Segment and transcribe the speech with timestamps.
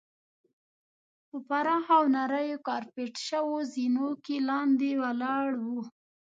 [1.27, 5.77] په پراخو او نریو کارپیټ شوو زینو کې لاندې ولاړو.